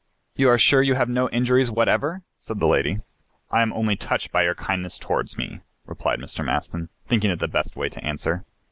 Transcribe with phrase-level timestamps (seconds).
[0.35, 3.01] "You are sure you have no injuries whatever," said the lady.
[3.51, 6.43] "I am only touched by your kindness towards me," replied Mr.
[6.43, 8.43] Maston, thinking it the best way to answer.